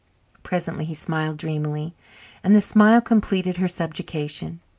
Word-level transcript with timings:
Presently 0.41 0.85
he 0.85 0.95
smiled 0.95 1.37
dreamily, 1.37 1.93
and 2.43 2.55
the 2.55 2.61
smile 2.61 3.01
completed 3.01 3.57
her 3.57 3.67
subjugation. 3.67 4.59